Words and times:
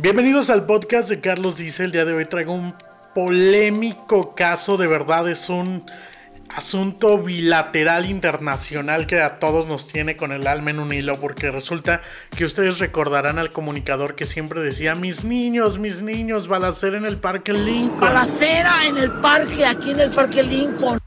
Bienvenidos 0.00 0.48
al 0.48 0.64
podcast 0.64 1.08
de 1.08 1.20
Carlos 1.20 1.56
Dice. 1.56 1.82
El 1.82 1.90
día 1.90 2.04
de 2.04 2.14
hoy 2.14 2.24
traigo 2.24 2.52
un 2.52 2.72
polémico 3.16 4.32
caso, 4.36 4.76
de 4.76 4.86
verdad 4.86 5.28
es 5.28 5.48
un 5.48 5.84
asunto 6.54 7.18
bilateral 7.18 8.06
internacional 8.06 9.08
que 9.08 9.20
a 9.20 9.40
todos 9.40 9.66
nos 9.66 9.88
tiene 9.88 10.16
con 10.16 10.30
el 10.30 10.46
alma 10.46 10.70
en 10.70 10.78
un 10.78 10.92
hilo, 10.92 11.16
porque 11.16 11.50
resulta 11.50 12.00
que 12.36 12.44
ustedes 12.44 12.78
recordarán 12.78 13.40
al 13.40 13.50
comunicador 13.50 14.14
que 14.14 14.24
siempre 14.24 14.60
decía, 14.60 14.94
mis 14.94 15.24
niños, 15.24 15.80
mis 15.80 16.00
niños, 16.00 16.46
balacera 16.46 16.96
en 16.96 17.04
el 17.04 17.16
Parque 17.16 17.52
Lincoln. 17.52 17.98
Balacera 17.98 18.86
en 18.86 18.98
el 18.98 19.10
parque, 19.10 19.66
aquí 19.66 19.90
en 19.90 19.98
el 19.98 20.12
Parque 20.12 20.44
Lincoln. 20.44 21.00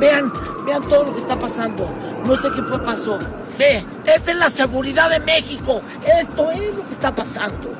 Vean, 0.00 0.32
vean 0.64 0.88
todo 0.88 1.04
lo 1.04 1.12
que 1.12 1.20
está 1.20 1.38
pasando. 1.38 1.86
No 2.24 2.34
sé 2.34 2.48
qué 2.56 2.62
fue 2.62 2.82
pasó. 2.82 3.18
Ve, 3.58 3.84
esta 4.06 4.30
es 4.30 4.38
la 4.38 4.48
seguridad 4.48 5.10
de 5.10 5.20
México. 5.20 5.82
Esto 6.18 6.50
es 6.50 6.74
lo 6.74 6.86
que 6.86 6.92
está 6.92 7.14
pasando. 7.14 7.72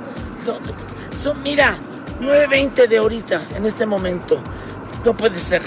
Son, 1.21 1.43
mira, 1.43 1.77
9.20 2.21 2.89
de 2.89 2.99
ahorita, 2.99 3.43
en 3.57 3.67
este 3.67 3.87
momento. 3.87 4.43
No 5.05 5.17
puede 5.17 5.39
ser. 5.39 5.63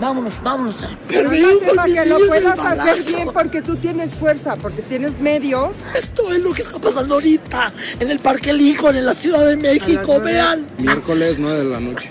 Vámonos, 0.00 0.34
vámonos. 0.42 0.76
Pero 1.08 1.30
para 1.74 1.84
que 1.84 2.04
lo 2.04 2.18
puedas 2.26 2.58
hacer 2.58 3.14
bien 3.14 3.30
porque 3.32 3.62
tú 3.62 3.76
tienes 3.76 4.14
fuerza, 4.14 4.56
porque 4.56 4.82
tienes 4.82 5.18
medios. 5.20 5.70
Esto 5.94 6.30
es 6.32 6.42
lo 6.42 6.52
que 6.52 6.62
está 6.62 6.78
pasando 6.78 7.14
ahorita 7.14 7.72
en 7.98 8.10
el 8.10 8.18
Parque 8.18 8.52
Lincoln, 8.52 8.96
en 8.96 9.06
la 9.06 9.14
Ciudad 9.14 9.46
de 9.46 9.56
México. 9.56 10.20
Vean. 10.20 10.66
Miércoles 10.78 11.38
9 11.38 11.58
de 11.58 11.64
la 11.64 11.80
noche. 11.80 12.10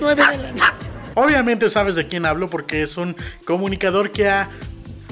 9 0.00 0.14
de 0.14 0.38
la 0.38 0.52
noche. 0.52 0.64
Obviamente 1.14 1.68
sabes 1.68 1.96
de 1.96 2.08
quién 2.08 2.24
hablo 2.24 2.48
porque 2.48 2.82
es 2.82 2.96
un 2.96 3.14
comunicador 3.44 4.10
que 4.10 4.30
ha 4.30 4.48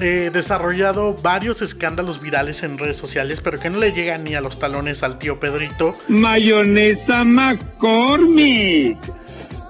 eh, 0.01 0.31
desarrollado 0.33 1.13
varios 1.13 1.61
escándalos 1.61 2.19
virales 2.19 2.63
en 2.63 2.77
redes 2.77 2.97
sociales, 2.97 3.39
pero 3.41 3.59
que 3.59 3.69
no 3.69 3.77
le 3.77 3.91
llegan 3.91 4.23
ni 4.23 4.35
a 4.35 4.41
los 4.41 4.59
talones 4.59 5.03
al 5.03 5.19
tío 5.19 5.39
Pedrito. 5.39 5.93
Mayonesa 6.07 7.23
McCormick. 7.23 8.97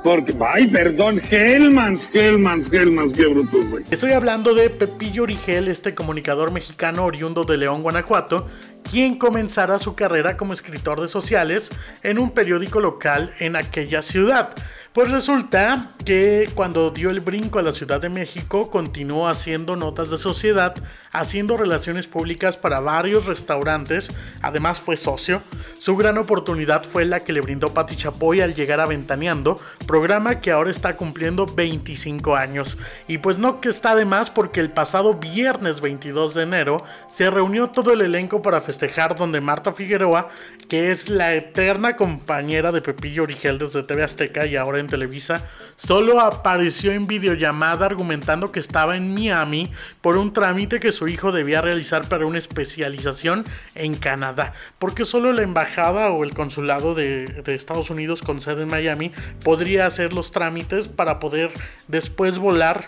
Porque, 0.04 0.34
ay, 0.43 0.65
perdón, 0.68 1.21
Hellmans, 1.29 2.09
Hellmans, 2.12 2.74
Hellmans, 2.74 3.13
qué 3.13 3.27
bruto, 3.27 3.59
güey. 3.70 3.84
Estoy 3.91 4.13
hablando 4.13 4.55
de 4.55 4.71
Pepillo 4.71 5.24
Origel, 5.24 5.68
este 5.68 5.93
comunicador 5.93 6.52
mexicano 6.52 7.05
oriundo 7.05 7.43
de 7.43 7.57
León, 7.57 7.84
Guanajuato, 7.84 8.48
quien 8.90 9.20
comenzara 9.20 9.77
su 9.77 9.93
carrera 9.93 10.37
como 10.37 10.54
escritor 10.54 11.02
de 11.02 11.07
sociales 11.07 11.70
en 12.02 12.18
un 12.18 12.32
periódico 12.32 12.79
local 12.79 13.32
en 13.40 13.55
aquella 13.55 14.02
ciudad. 14.02 14.55
Pues 14.93 15.09
resulta 15.09 15.87
que 16.03 16.49
cuando 16.53 16.91
dio 16.91 17.11
el 17.11 17.21
brinco 17.21 17.59
a 17.59 17.61
la 17.61 17.71
Ciudad 17.71 18.01
de 18.01 18.09
México 18.09 18.70
continuó 18.70 19.29
haciendo 19.29 19.77
notas 19.77 20.09
de 20.09 20.17
sociedad, 20.17 20.75
haciendo 21.13 21.55
relaciones 21.55 22.07
públicas 22.07 22.57
para 22.57 22.81
varios 22.81 23.25
restaurantes, 23.25 24.12
además 24.41 24.81
fue 24.81 24.97
socio. 24.97 25.43
Su 25.79 25.95
gran 25.95 26.17
oportunidad 26.17 26.84
fue 26.84 27.05
la 27.05 27.21
que 27.21 27.31
le 27.31 27.39
brindó 27.39 27.73
Pati 27.73 27.95
Chapoy 27.95 28.41
al 28.41 28.53
llegar 28.53 28.81
a 28.81 28.85
Ventaneando, 28.85 29.57
programa 29.87 30.41
que 30.41 30.51
ahora 30.51 30.69
está 30.69 30.97
cumpliendo 30.97 31.45
25 31.45 32.35
años. 32.35 32.77
Y 33.07 33.19
pues 33.19 33.37
no 33.37 33.62
que 33.62 33.69
está 33.69 33.95
de 33.95 34.03
más 34.03 34.29
porque 34.29 34.59
el 34.59 34.71
pasado 34.71 35.13
viernes 35.13 35.79
22 35.79 36.34
de 36.34 36.43
enero 36.43 36.84
se 37.07 37.29
reunió 37.29 37.69
todo 37.69 37.93
el 37.93 38.01
elenco 38.01 38.41
para 38.41 38.59
festejar 38.59 39.15
donde 39.15 39.39
Marta 39.39 39.71
Figueroa, 39.71 40.27
que 40.67 40.91
es 40.91 41.07
la 41.07 41.34
eterna 41.34 41.95
compañera 41.95 42.73
de 42.73 42.81
Pepillo 42.81 43.23
Origel 43.23 43.57
desde 43.57 43.84
TV 43.84 44.03
Azteca 44.03 44.45
y 44.45 44.57
ahora 44.57 44.80
en 44.82 44.87
Televisa, 44.87 45.48
solo 45.76 46.20
apareció 46.20 46.91
en 46.91 47.07
videollamada 47.07 47.85
argumentando 47.85 48.51
que 48.51 48.60
estaba 48.60 48.98
en 48.98 49.13
Miami 49.13 49.71
por 50.01 50.18
un 50.18 50.34
trámite 50.34 50.79
que 50.79 50.91
su 50.91 51.07
hijo 51.07 51.32
debía 51.32 51.62
realizar 51.62 52.10
para 52.10 52.26
una 52.26 52.37
especialización 52.37 53.46
en 53.76 53.96
Canadá, 53.96 54.54
porque 54.77 55.05
solo 55.05 55.32
la 55.32 55.43
embajada 55.43 56.12
o 56.12 56.24
el 56.24 56.34
consulado 56.34 56.93
de, 56.93 57.26
de 57.27 57.55
Estados 57.55 57.90
Unidos 57.90 58.21
con 58.21 58.41
sede 58.41 58.63
en 58.63 58.70
Miami 58.70 59.12
podría 59.43 59.85
hacer 59.85 60.13
los 60.13 60.32
trámites 60.32 60.90
para 60.90 61.20
poder 61.20 61.52
después 61.87 62.37
volar 62.37 62.87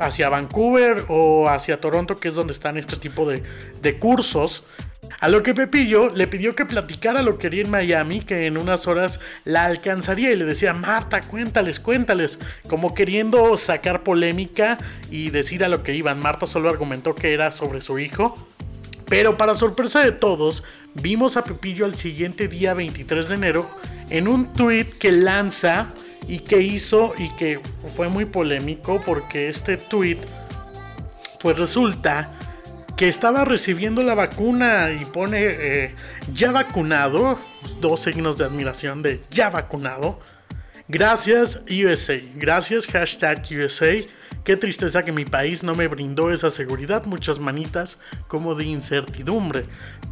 hacia 0.00 0.28
Vancouver 0.28 1.04
o 1.08 1.48
hacia 1.48 1.80
Toronto, 1.80 2.16
que 2.16 2.28
es 2.28 2.34
donde 2.34 2.52
están 2.52 2.76
este 2.76 2.96
tipo 2.96 3.28
de, 3.28 3.42
de 3.82 3.98
cursos 3.98 4.64
a 5.20 5.28
lo 5.28 5.42
que 5.42 5.54
Pepillo 5.54 6.10
le 6.10 6.26
pidió 6.26 6.54
que 6.54 6.66
platicara 6.66 7.22
lo 7.22 7.38
que 7.38 7.48
quería 7.48 7.62
en 7.62 7.70
Miami, 7.70 8.20
que 8.20 8.46
en 8.46 8.56
unas 8.58 8.86
horas 8.86 9.20
la 9.44 9.64
alcanzaría 9.64 10.30
y 10.32 10.36
le 10.36 10.44
decía, 10.44 10.74
Marta, 10.74 11.22
cuéntales, 11.22 11.80
cuéntales, 11.80 12.38
como 12.68 12.94
queriendo 12.94 13.56
sacar 13.56 14.02
polémica 14.02 14.78
y 15.10 15.30
decir 15.30 15.64
a 15.64 15.68
lo 15.68 15.82
que 15.82 15.94
iban. 15.94 16.20
Marta 16.20 16.46
solo 16.46 16.68
argumentó 16.68 17.14
que 17.14 17.32
era 17.32 17.52
sobre 17.52 17.80
su 17.80 17.98
hijo. 17.98 18.34
Pero 19.08 19.38
para 19.38 19.56
sorpresa 19.56 20.04
de 20.04 20.12
todos, 20.12 20.64
vimos 20.94 21.36
a 21.36 21.44
Pepillo 21.44 21.86
al 21.86 21.96
siguiente 21.96 22.46
día 22.46 22.74
23 22.74 23.28
de 23.28 23.34
enero 23.34 23.70
en 24.10 24.28
un 24.28 24.52
tweet 24.52 24.90
que 24.98 25.12
lanza 25.12 25.88
y 26.26 26.40
que 26.40 26.60
hizo 26.60 27.14
y 27.16 27.34
que 27.36 27.60
fue 27.96 28.08
muy 28.08 28.26
polémico 28.26 29.00
porque 29.00 29.48
este 29.48 29.78
tweet 29.78 30.18
pues 31.40 31.58
resulta 31.58 32.30
que 32.98 33.08
estaba 33.08 33.44
recibiendo 33.44 34.02
la 34.02 34.14
vacuna 34.14 34.90
y 34.90 35.04
pone 35.04 35.44
eh, 35.44 35.94
ya 36.34 36.50
vacunado, 36.50 37.38
dos 37.80 38.00
signos 38.02 38.38
de 38.38 38.44
admiración 38.44 39.02
de 39.02 39.20
ya 39.30 39.50
vacunado. 39.50 40.18
Gracias 40.88 41.62
USA, 41.70 42.20
gracias 42.34 42.88
hashtag 42.88 43.44
USA. 43.52 44.04
Qué 44.48 44.56
tristeza 44.56 45.02
que 45.02 45.12
mi 45.12 45.26
país 45.26 45.62
no 45.62 45.74
me 45.74 45.88
brindó 45.88 46.32
esa 46.32 46.50
seguridad, 46.50 47.04
muchas 47.04 47.38
manitas 47.38 47.98
como 48.28 48.54
de 48.54 48.64
incertidumbre. 48.64 49.64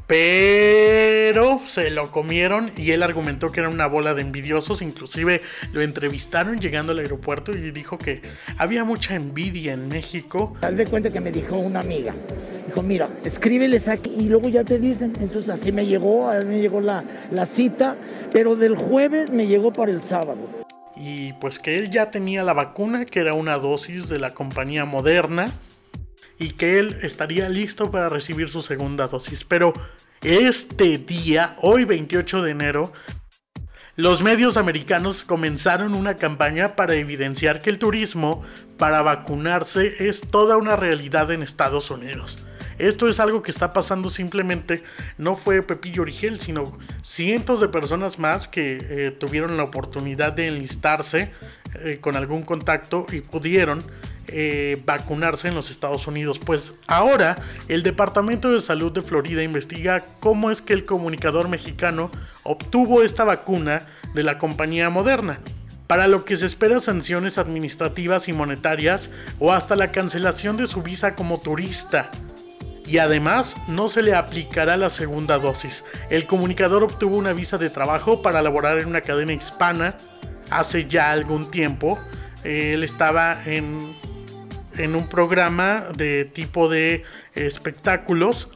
Pero 0.06 1.58
se 1.66 1.91
lo 1.91 2.10
comieron 2.10 2.70
y 2.76 2.91
él 2.91 3.02
argumentó 3.02 3.50
que 3.50 3.60
era 3.60 3.70
una 3.70 3.86
bola 3.86 4.12
de 4.12 4.20
envidiosos. 4.20 4.82
Inclusive 4.82 5.41
lo 5.72 5.80
entrevistaron 5.80 6.60
llegando 6.60 6.92
al 6.92 6.98
aeropuerto 6.98 7.54
y 7.56 7.70
dijo 7.70 7.96
que 7.96 8.20
había 8.58 8.84
mucha 8.84 9.14
envidia 9.14 9.72
en 9.72 9.88
México. 9.88 10.54
Haz 10.60 10.76
de 10.76 10.84
cuenta 10.84 11.08
que 11.08 11.22
me 11.22 11.32
dijo 11.32 11.56
una 11.56 11.80
amiga. 11.80 12.14
Dijo, 12.66 12.82
mira, 12.82 13.08
escríbeles 13.25 13.88
aquí 13.88 14.10
y 14.10 14.28
luego 14.28 14.50
ya 14.50 14.64
te 14.64 14.78
dicen. 14.78 15.14
Entonces 15.19 15.48
así 15.48 15.72
me 15.72 15.86
llegó, 15.86 16.28
a 16.28 16.41
mí 16.41 16.56
me 16.56 16.60
llegó 16.60 16.82
la, 16.82 17.02
la 17.30 17.46
cita, 17.46 17.96
pero 18.32 18.54
del 18.54 18.76
jueves 18.76 19.30
me 19.30 19.46
llegó 19.46 19.72
para 19.72 19.92
el 19.92 20.02
sábado. 20.02 20.66
Y 20.96 21.34
pues 21.34 21.58
que 21.58 21.78
él 21.78 21.90
ya 21.90 22.10
tenía 22.10 22.42
la 22.42 22.54
vacuna, 22.54 23.04
que 23.04 23.20
era 23.20 23.34
una 23.34 23.58
dosis 23.58 24.08
de 24.08 24.18
la 24.18 24.32
compañía 24.32 24.84
Moderna 24.84 25.52
y 26.38 26.50
que 26.50 26.78
él 26.78 26.96
estaría 27.02 27.48
listo 27.48 27.90
para 27.90 28.08
recibir 28.08 28.48
su 28.48 28.62
segunda 28.62 29.08
dosis. 29.08 29.44
Pero 29.44 29.72
este 30.22 30.98
día, 30.98 31.56
hoy 31.60 31.84
28 31.84 32.42
de 32.42 32.50
enero, 32.50 32.92
los 33.96 34.22
medios 34.22 34.56
americanos 34.56 35.22
comenzaron 35.22 35.94
una 35.94 36.16
campaña 36.16 36.76
para 36.76 36.94
evidenciar 36.94 37.60
que 37.60 37.70
el 37.70 37.78
turismo 37.78 38.42
para 38.76 39.00
vacunarse 39.00 40.08
es 40.08 40.22
toda 40.30 40.58
una 40.58 40.76
realidad 40.76 41.30
en 41.30 41.42
Estados 41.42 41.90
Unidos. 41.90 42.44
Esto 42.78 43.09
es 43.09 43.20
algo 43.20 43.42
que 43.42 43.50
está 43.50 43.72
pasando 43.72 44.10
simplemente, 44.10 44.82
no 45.19 45.37
fue 45.37 45.62
Pepillo 45.62 46.03
Origel, 46.03 46.41
sino 46.41 46.78
cientos 47.03 47.60
de 47.60 47.69
personas 47.69 48.19
más 48.19 48.48
que 48.48 48.78
eh, 48.81 49.10
tuvieron 49.10 49.56
la 49.56 49.64
oportunidad 49.64 50.32
de 50.32 50.48
enlistarse 50.48 51.31
eh, 51.84 51.98
con 52.00 52.16
algún 52.16 52.42
contacto 52.42 53.06
y 53.10 53.20
pudieron 53.20 53.82
eh, 54.28 54.82
vacunarse 54.84 55.48
en 55.48 55.54
los 55.54 55.70
Estados 55.70 56.06
Unidos. 56.06 56.38
Pues 56.38 56.75
ahora 56.87 57.37
el 57.69 57.82
Departamento 57.82 58.50
de 58.50 58.60
Salud 58.60 58.93
de 58.93 59.03
Florida 59.03 59.43
investiga 59.43 60.04
cómo 60.20 60.50
es 60.50 60.62
que 60.62 60.72
el 60.72 60.84
comunicador 60.84 61.48
mexicano 61.48 62.10
obtuvo 62.43 63.03
esta 63.03 63.25
vacuna 63.25 63.82
de 64.14 64.22
la 64.22 64.38
compañía 64.38 64.91
Moderna 64.91 65.41
para 65.87 66.08
lo 66.08 66.25
que 66.25 66.37
se 66.37 66.47
espera 66.47 66.81
sanciones 66.81 67.38
administrativas 67.38 68.28
y 68.28 68.32
monetarias 68.32 69.10
o 69.38 69.53
hasta 69.53 69.76
la 69.76 69.93
cancelación 69.93 70.56
de 70.56 70.66
su 70.66 70.82
visa 70.82 71.14
como 71.14 71.38
turista. 71.38 72.10
Y 72.86 72.98
además 72.98 73.56
no 73.66 73.88
se 73.88 74.02
le 74.02 74.14
aplicará 74.14 74.76
la 74.76 74.91
segunda 74.91 75.38
dosis. 75.38 75.84
El 76.08 76.26
comunicador 76.26 76.84
obtuvo 76.84 77.16
una 77.16 77.32
visa 77.32 77.58
de 77.58 77.70
trabajo 77.70 78.22
para 78.22 78.42
laborar 78.42 78.78
en 78.78 78.88
una 78.88 79.00
cadena 79.00 79.32
hispana 79.32 79.96
hace 80.50 80.87
ya 80.87 81.11
algún 81.11 81.50
tiempo. 81.50 81.99
Él 82.44 82.84
estaba 82.84 83.43
en 83.44 83.93
en 84.78 84.94
un 84.94 85.08
programa 85.08 85.84
de 85.96 86.25
tipo 86.25 86.69
de 86.69 87.02
espectáculos, 87.34 88.49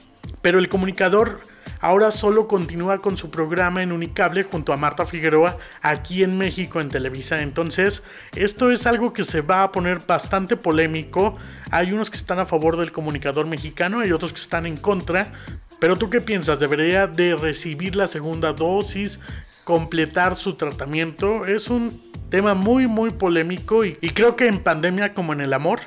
pero 0.43 0.59
el 0.59 0.69
comunicador 0.69 1.41
ahora 1.81 2.11
solo 2.13 2.47
continúa 2.49 2.99
con 2.99 3.17
su 3.17 3.31
programa 3.31 3.83
en 3.83 3.93
Unicable 3.93 4.43
junto 4.43 4.73
a 4.73 4.77
Marta 4.77 5.07
Figueroa 5.07 5.57
aquí 5.83 6.23
en 6.23 6.39
México 6.39 6.81
en 6.81 6.89
Televisa. 6.89 7.43
Entonces, 7.43 8.03
esto 8.37 8.71
es 8.71 8.87
algo 8.87 9.13
que 9.13 9.25
se 9.25 9.41
va 9.41 9.63
a 9.63 9.73
poner 9.73 10.01
bastante 10.07 10.57
polémico. 10.57 11.37
Hay 11.71 11.93
unos 11.93 12.11
que 12.11 12.17
están 12.17 12.39
a 12.39 12.47
favor 12.47 12.77
del 12.77 12.93
comunicador 12.93 13.47
mexicano 13.47 14.05
y 14.05 14.13
otros 14.13 14.33
que 14.33 14.41
están 14.41 14.67
en 14.67 14.77
contra. 14.77 15.33
Pero 15.79 15.97
tú 15.97 16.11
qué 16.11 16.21
piensas? 16.21 16.61
¿Debería 16.61 17.07
de 17.07 17.35
recibir 17.35 17.97
la 17.97 18.07
segunda 18.07 18.53
dosis? 18.53 19.19
completar 19.65 20.35
su 20.35 20.55
tratamiento 20.55 21.47
es 21.47 21.69
un 21.69 22.03
tema 22.29 22.55
muy 22.55 22.89
muy 22.89 23.11
polémico 23.11 23.85
y 23.85 23.95
creo 23.95 24.35
que 24.35 24.49
en 24.49 24.59
pandemia 24.59 25.15
como 25.15 25.33
en 25.33 25.41
el 25.41 25.53
amor 25.53 25.81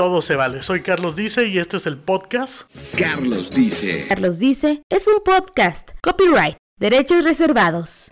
todo 0.00 0.22
se 0.22 0.34
vale. 0.34 0.62
Soy 0.62 0.80
Carlos 0.80 1.14
Dice 1.14 1.46
y 1.46 1.58
este 1.58 1.76
es 1.76 1.84
el 1.84 1.98
podcast. 1.98 2.62
Carlos 2.96 3.50
Dice. 3.50 4.06
Carlos 4.08 4.38
Dice 4.38 4.82
es 4.88 5.06
un 5.06 5.22
podcast. 5.22 5.90
Copyright 6.02 6.56
Derechos 6.78 7.22
reservados. 7.22 8.10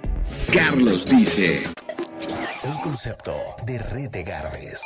Carlos 0.53 1.07
dice. 1.07 1.63
Un 2.63 2.79
concepto 2.83 3.35
de 3.65 3.79
Red 3.79 4.11
de 4.11 4.23
Gardes. 4.23 4.83